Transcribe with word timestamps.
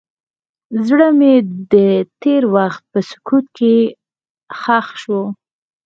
زړه 0.87 1.07
مې 1.19 1.33
د 1.71 1.73
تېر 2.21 2.43
وخت 2.55 2.83
په 2.91 2.99
سکوت 3.09 3.45
کې 3.57 3.75
ښخ 4.61 4.87
شو. 5.01 5.21